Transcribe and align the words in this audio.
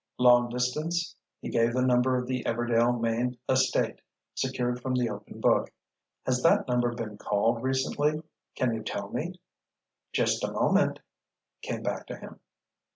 "Long 0.17 0.49
Distance?" 0.49 1.15
He 1.41 1.51
gave 1.51 1.73
the 1.75 1.83
number 1.85 2.17
of 2.17 2.25
the 2.25 2.43
Everdail 2.43 2.99
Maine 2.99 3.37
estate, 3.47 4.01
secured 4.33 4.81
from 4.81 4.95
the 4.95 5.11
open 5.11 5.39
book. 5.39 5.71
"Has 6.25 6.41
that 6.41 6.67
number 6.67 6.91
been 6.95 7.19
called 7.19 7.61
recently? 7.61 8.23
Can 8.55 8.73
you 8.73 8.81
tell 8.81 9.09
me?" 9.09 9.39
"Just 10.11 10.43
a 10.43 10.51
moment," 10.51 11.01
came 11.61 11.83
back 11.83 12.07
to 12.07 12.17
him. 12.17 12.39